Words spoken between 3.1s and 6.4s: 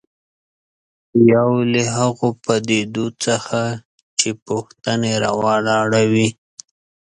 څخه چې پوښتنې راولاړوي.